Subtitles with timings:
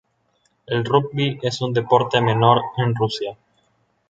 [0.65, 3.37] El Rugby es un deporte menor en Rusia.